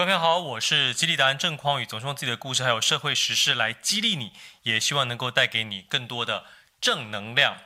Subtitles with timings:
[0.00, 6.46] 各位朋友好，我是激励达人郑匡宇，总是用自己的故事还有社会时事来激励你，也希望能够带给你更多的
[6.80, 7.58] 正能量。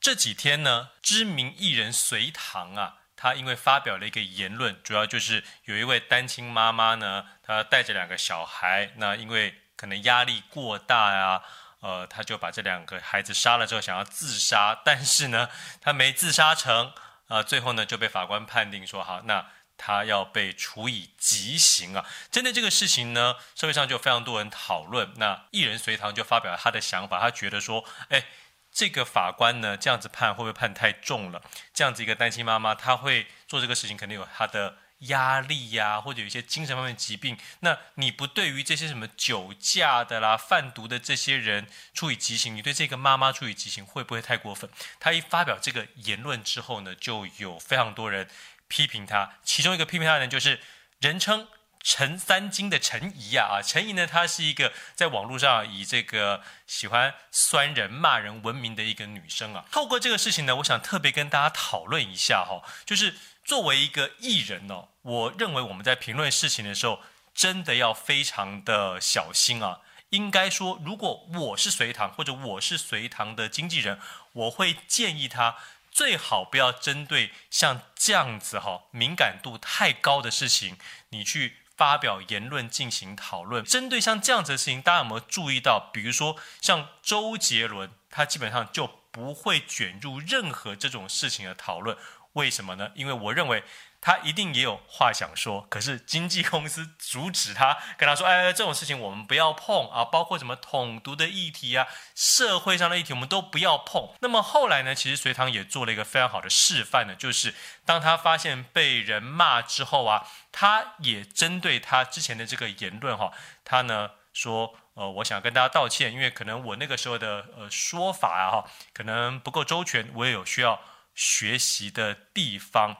[0.00, 11.42] 这几天呢，知名艺人隋棠啊，他因为发表了一个言论，主要就是有一位单亲妈妈呢，她带着两个小孩，那因为可能压力过大呀、啊，
[11.82, 15.48] 呃，他就把这两个孩子杀了之后想要自杀，但是呢，
[15.80, 16.92] 他没自杀成，
[17.28, 19.46] 呃，最后呢就被法官判定说好那。
[19.78, 22.04] 他要被处以极刑啊！
[22.30, 25.12] 针对这个事情呢，社会上就非常多人讨论。
[25.16, 28.24] 那艺人隋棠就发表了他的想法，他觉得说，哎，
[28.72, 31.42] 这个法官呢这样子判会不会判太重了？
[31.72, 37.36] 这样子一个单亲妈妈，她会做这个事情，肯定有她的压力呀、或者有一些精神方面的疾病。
[37.60, 44.70] 那你不对于这些什么酒驾的啦、贩毒的这些人处以极刑，你对这个妈妈处以极刑会不会太过分？
[44.98, 48.28] 他一发表这个言论之后呢，就有非常多人。
[48.68, 50.60] 批评他，其中一个批评他的人就是
[51.00, 51.48] 人称
[51.82, 59.64] 陈三金的陈怡呀啊，陈怡呢，她是一个在网络上以这个喜欢酸人骂人闻名的一个女生啊。
[59.70, 67.00] 透过这个事情呢，我想特别跟大家讨论一下哈，就是作为一个艺人哦，我认为我们在评论事情的时候，
[67.32, 69.80] 真的要非常的小心啊。
[70.10, 74.00] 应该说，如果我是隋棠或者我是隋棠的经纪人，
[74.32, 75.56] 我会建议他。
[75.96, 80.76] 最好不要针对像这样子哈敏感度太高的事情，
[81.08, 83.64] 你去发表言论进行讨论。
[83.64, 85.88] 针对像这样子的事情，大家有没有注意到？
[85.94, 91.96] 比如说像周杰伦，他基本上就不会卷入任何这种事情的讨论。
[92.36, 92.92] 为什么呢？
[92.94, 93.64] 因为我认为。
[93.98, 107.52] 他一定也有话想说，可是经纪公司阻止他，跟他说：“哎，这种事情我们不要碰啊，包括什么统独的议题啊，社会上的议题我们都不要碰。”那么后来呢，其实隋唐也做了一个非常好的示范呢，就是
[107.84, 113.32] 当他发现被人骂之后啊，他也针对他之前的这个言论哈，
[113.64, 120.80] 他呢说：“呃，我想跟大家道歉，因为可能我那个时候的呃说法啊哈，可能不够周全，我也有需要
[121.16, 122.98] 学习的地方。”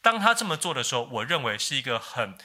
[0.00, 2.38] 当他这么做的时候，我认为是一个很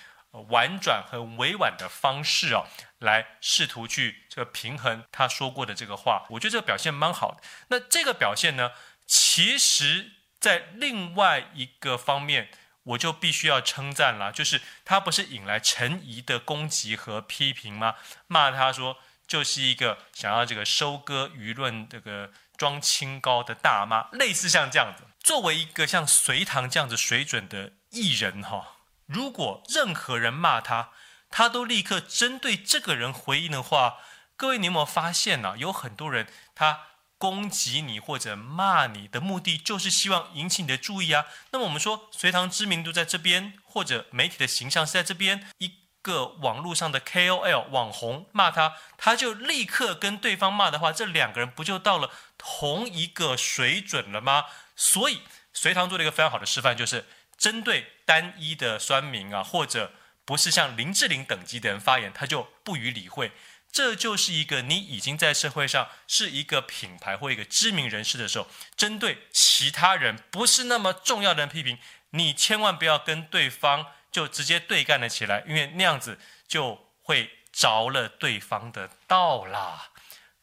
[0.50, 2.66] 婉转、很委婉的方式哦，
[3.00, 6.26] 来试图去这个平衡他说过的这个话。
[6.32, 7.38] 我觉得这个表现蛮好的。
[7.68, 8.72] 那这个表现呢，
[9.06, 12.50] 其实在另外一个方面，
[12.84, 17.96] 我就必须要称赞了，就是他不是引来陈怡的攻击和批评吗？
[18.26, 25.03] 骂他说就是一个想要这个收割舆论、这个装清高的大妈，类似像这样子。
[25.24, 30.90] 作为一个像隋唐这样子水准的艺人哈，如果任何人骂他，
[31.30, 33.98] 他都立刻针对这个人回应的话，
[34.36, 36.80] 各位你有没有发现呢、有很多人他
[37.18, 41.28] 攻击你或者骂你的目的，就是希望引起你的注意啊。
[41.52, 52.09] 那么我们说隋唐知名度在这边，或者媒体的形象是在这边，一个网络上的 KOL 网红骂他，他就立刻跟对方骂的话，这两个人不就到了
[52.40, 54.46] 同一个水准了吗？
[54.84, 55.22] 所以，
[55.53, 57.06] 隋唐做了一个非常好的示范，就是
[57.38, 59.94] 针对单一的酸民啊，或者
[60.25, 63.31] 不是像林志玲等级的人发言，他就不予理会。
[63.72, 71.78] 这就是一个你已经在社会上是一个品牌或一个知名人士的时候，针对其他人不是那么重要的人批评，
[72.09, 79.91] 你千万不要跟对方就直接对干了起来，因为那样子就会着了对方的道啦。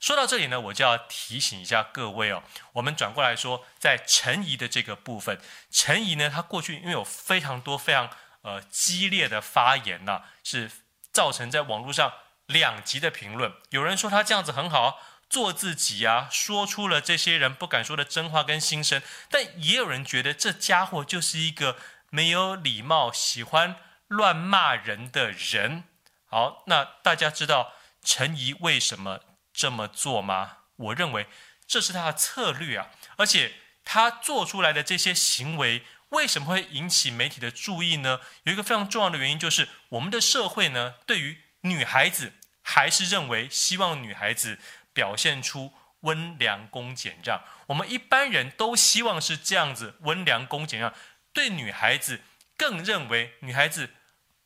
[0.00, 2.42] 说到这里呢，我就要提醒一下各位哦，
[2.72, 8.08] 我们转过来说，在陈怡的这个部分，陈怡呢，他过去因为有非常多非常
[8.42, 10.70] 呃激烈的发言呐、是
[11.12, 12.12] 造成在网络上
[12.46, 13.52] 两极的评论。
[13.70, 21.76] 有人说他这样子很好，做自己啊，说出了这些人不敢说的真话跟心声，但也有人觉得这家伙就是一个
[22.10, 23.76] 没有礼貌、喜欢
[24.06, 25.84] 乱骂人的人。
[26.26, 27.72] 好，那大家知道
[28.04, 29.20] 陈怡为什么
[29.58, 30.58] 这么做吗？
[30.76, 31.26] 我认为
[31.66, 33.54] 这是他的策略啊，而且
[33.84, 38.20] 他做出来的这些行为为什么会引起媒体的注意呢？
[38.44, 44.60] 有一个非常重要的原因，就是我们的社会呢，对于女孩子还是认为希望女孩子
[44.92, 45.72] 表现出
[46.02, 47.42] 温良恭俭让。
[47.66, 50.94] 我们一般人都希望是这样子温良恭俭让，
[51.32, 52.20] 对女孩子
[52.56, 53.90] 更认为女孩子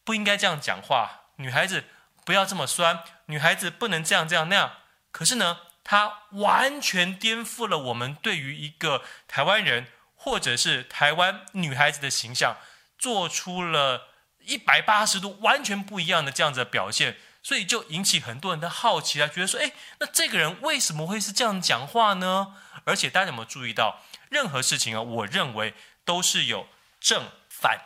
[0.04, 1.84] 不应该这样讲话，女孩子
[2.24, 4.78] 不要这么酸，女孩子不能这样这样那样。
[5.12, 9.86] 可是呢，他完全颠覆了我们对于一个台湾人
[10.16, 12.56] 或者是台湾女孩子的形象，
[12.98, 14.08] 做出了
[14.40, 22.54] 一百八十度完全不一样的这样子的表现，所以就引起很多人的好奇啊，觉得说，哎，那这个人为什么会是这样讲话呢？
[22.84, 25.74] 而且大家有没有注意到，任何事情啊，我认为
[26.04, 26.66] 都是有
[26.98, 27.78] 正反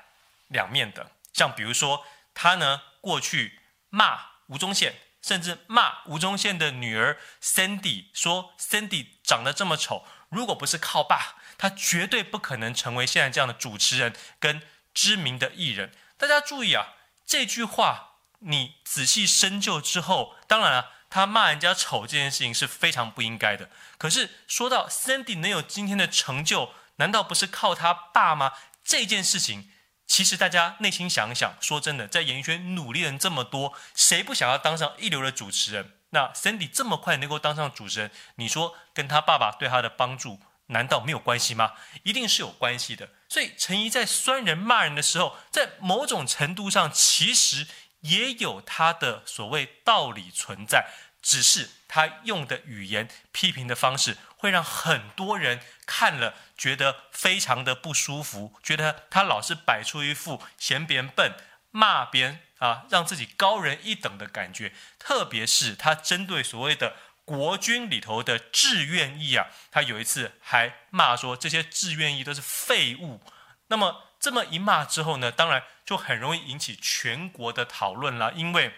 [0.49, 1.11] 两面的。
[1.33, 2.83] 像比如说，他呢。
[3.07, 4.19] 过去骂
[4.49, 4.93] 吴宗宪，
[5.27, 14.63] 甚至骂吴宗宪的女儿 Sandy，说 Sandy 长得这么丑，如果不是靠爸，他绝对不可能成为现在这样的主持人跟
[14.95, 15.93] 知名的艺人。
[16.17, 16.95] 大家注意啊，
[17.27, 23.69] 这句话你仔细深究之后，当然了、啊，他骂人家丑这件事情是非常不应该的。
[23.99, 28.53] 可是说到 Sandy 能有今天的成就，难道不是靠他爸吗？
[28.85, 29.73] 这件事情，
[30.07, 35.93] 其实大家内心想一想，说真的，在演艺圈努力人这么多，谁不想要当上一流的主持人？
[36.11, 41.73] 那 Sandy 这么快能够当上主持人，你说跟他爸爸对他的帮助，难道没有关系吗？
[42.05, 43.09] 一定是有关系的。
[43.29, 47.67] 所以陈怡在酸人骂人的时候，在某种程度上，其实
[48.01, 50.87] 也有他的所谓道理存在。
[51.27, 61.33] 只是他用的语言批评的方式，会让很多人看了觉得非常的不舒服，觉得他老是摆出一副嫌别人笨、
[61.73, 64.73] 骂别人啊，让自己高人一等的感觉。
[65.01, 66.95] 特别是他针对所谓的
[67.25, 73.21] 国军里头的志愿役啊，他有一次还骂说这些志愿役都是废物。
[73.67, 78.73] 那么这么一骂之后呢，当然就很容易引起全国的讨论了，因为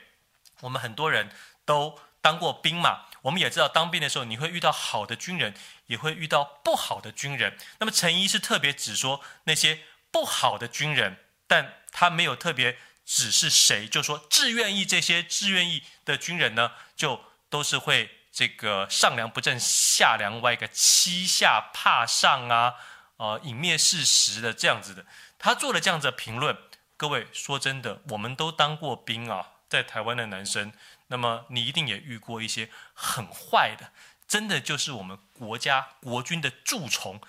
[0.61, 1.31] 我们很多人
[1.67, 2.01] 都。
[2.29, 5.55] 当过兵嘛，我们也知道，当兵的时候你会遇到好的军人，
[5.87, 7.57] 也会遇到不好的军人。
[7.79, 9.81] 那么陈一是特别指说那些
[10.11, 11.17] 不好的军人，
[11.47, 12.77] 但他没有特别
[13.07, 22.75] 指是谁，就说志愿役这些志愿役的军人呢，就都是会这个上梁不正下梁歪，个欺下怕上啊，
[23.17, 25.07] 呃，隐灭事实的这样子的。
[25.39, 26.55] 他做了这样子的评论。
[26.99, 30.71] 各位说真的，我们都当过兵啊，在台湾的男生。
[31.08, 33.93] 那么你一定也遇过一些很坏的，
[34.26, 37.20] 真的就是我们国家国军的蛀虫、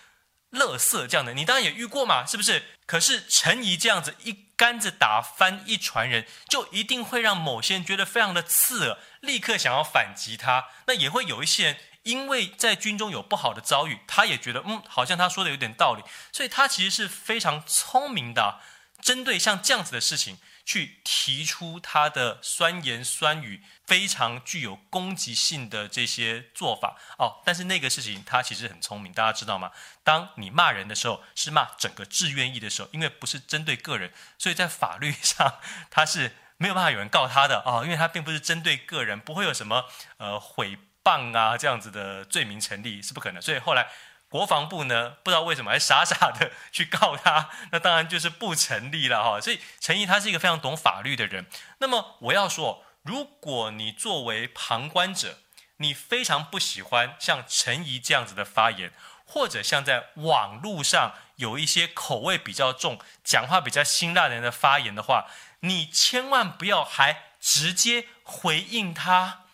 [0.51, 2.63] 垃圾这样的，你当然也遇过嘛，是不是？
[2.85, 10.65] 可是陈怡这样子一竿子打翻一船人，就一定会让某些人觉得非常的刺耳，立刻想要反击他。
[10.87, 16.03] 那也会有一些人因为在军中有不好的遭遇，他也觉得嗯，好像他说的有点道理，
[16.33, 18.59] 所以他其实是非常聪明的，
[19.01, 20.37] 针对像这样子的事情。
[20.69, 27.42] 去提出他的酸言酸语，非常具有攻击性的这些做法哦。
[27.44, 29.71] 但是那个事情他其实很聪明，大家知道吗？
[30.04, 35.56] 当你骂人的时候，是骂整个志愿役的时候，因为不是针对个人，所以在法律上
[35.89, 39.86] 他是没有办法有人告他的哦，因为他并不是针对个人，不会有什么
[40.18, 43.42] 呃诽谤啊这样子的罪名成立，是不可能。
[43.42, 43.88] 所以后来。
[44.29, 49.41] 国防部呢，不知道为什么还傻傻的去告他， 那当然就是不成立了哈。
[49.41, 51.47] 所以陈怡他是一个非常懂法律的人。
[51.79, 55.39] 那么我要说，如果你作为旁观者，
[55.77, 58.93] 你非常不喜欢像陈怡这样子的发言，
[59.25, 65.25] 或者像在网络上有一些口味比较重、讲话比较辛辣的人的发言的话，
[65.61, 69.45] 你千万不要还直接回应他，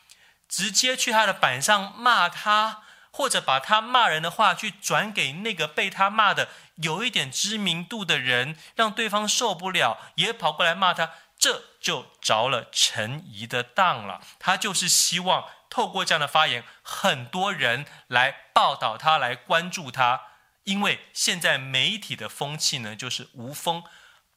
[0.50, 2.82] 直接去他的板上骂他。
[3.16, 14.20] 或者把他骂人的话去转给那个被他骂的有一点知名度的人，让对方受不了，也跑过来骂他，这就着了陈怡的当了。
[14.38, 20.24] 他就是希望透过这样的发言，很多人来报道他，来关注他。
[20.66, 23.82] 因为现在媒体的风气呢，就是无风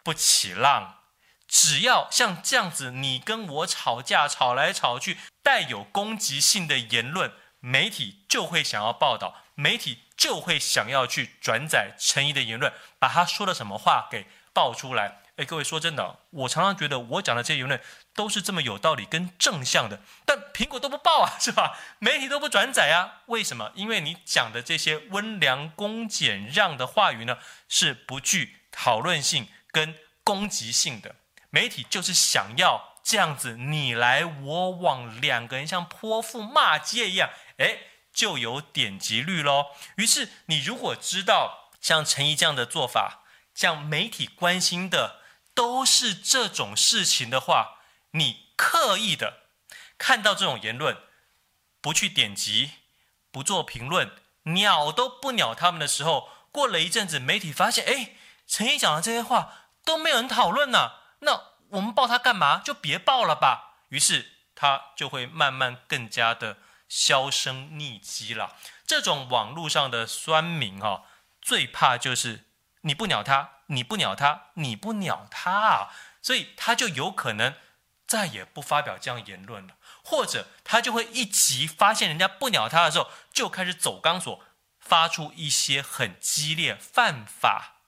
[0.05, 0.99] 不起浪，
[1.49, 7.33] 只要像这样子，你跟我吵架，吵来吵去，带有攻击性的言论。
[7.61, 15.23] 媒体就会想要报道，媒体就会想要去转载陈怡的言论，把他说的什么话给爆出来。
[15.37, 17.81] 诶，各位说真的，我常常觉得我讲的这些言论
[18.13, 21.79] 都是这么有道理跟正向的，但苹果都不报啊，是吧？
[22.01, 23.71] 媒体都不转载啊，为什么？
[23.77, 27.39] 因为你讲的这些温良恭俭让的话语呢，
[27.69, 31.15] 是不具讨论性跟攻击性的。
[31.51, 37.31] 媒体就是想要这样子你来我往，两个人像泼妇骂街一样。
[37.57, 37.79] 哎，
[38.13, 39.69] 就有点击率喽。
[39.97, 43.25] 于是，你如果知道像陈沂这样的做法，
[43.55, 45.23] 像媒体关心的
[45.55, 47.79] 都是这种事情的话，
[48.11, 49.45] 你刻意的
[49.97, 50.95] 看到这种言论，
[51.81, 52.73] 不去点击，
[53.33, 54.13] 不做评论，
[54.43, 62.59] 鸟都不鸟他们的时候，过了一阵子，媒体发现，哎，陈沂讲的这些话都没有人讨论呢，那我们报他干嘛？
[62.59, 63.85] 就别报了吧。
[63.89, 66.59] 于是，他就会慢慢更加的。
[66.91, 68.57] 销声匿迹了，
[68.87, 71.05] 这种网络上的酸民哈、
[71.43, 72.47] 最怕就是
[72.81, 75.89] 你不鸟他，你不鸟他，你不鸟他啊，
[76.23, 77.55] 所以他就有可能
[78.07, 84.43] 再也不发表这样言论了，或者他就会一急发现人家不鸟他的时候，就开始走钢索，
[84.81, 87.83] 发出一些很激烈、犯法、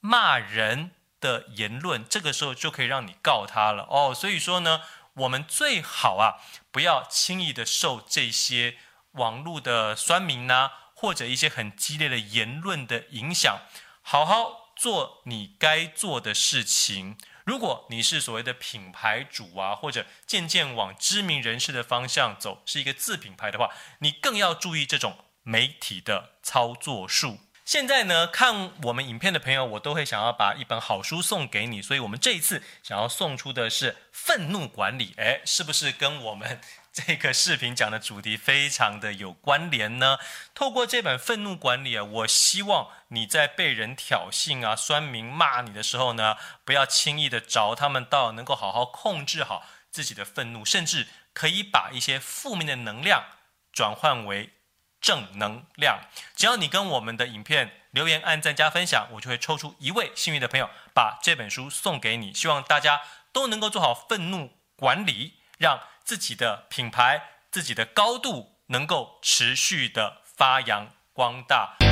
[0.00, 4.14] 骂人的言论，这个时候就可以让你告他了哦。
[4.14, 4.82] 所以说呢，
[5.14, 8.76] 我们最好啊，不要轻易的受这些
[9.12, 13.60] 网络的酸民呐、或者一些很激烈的言论的影响，
[14.02, 17.16] 好好做你该做的事情。
[17.44, 23.70] 如果你是所谓的品牌主啊，或者渐渐往知名人士的方向走，是一个自品牌的话，
[24.00, 27.38] 你更要注意这种媒体的操作术。
[27.66, 36.60] 现在呢，看我们影片的朋友，我都会想要把一本好书送给你，所以我们这一次想要送出的是愤怒管理，诶，是不是跟我们
[36.92, 40.16] 这个视频讲的主题非常的有关联呢？
[40.54, 53.24] 透过这本愤怒管理啊，我希望你在被人挑衅啊、酸民骂你的时候呢，不要轻易的着他们道，能够好好控制好自己的愤怒，甚至可以把一些负面的能量
[53.72, 54.50] 转换为。
[55.00, 56.00] 正能量，
[56.34, 62.32] 只要你跟我们的影片留言、按赞、加分享，我就会抽出一位幸运的朋友，把这本书送给你。
[62.34, 71.85] 希望大家都能够做好愤怒管理，让自己的品牌、自己的高度能够持续的发扬光大。